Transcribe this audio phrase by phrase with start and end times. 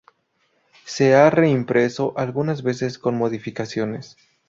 [0.83, 4.17] Se ha reimpreso algunas veces, con modificaciones.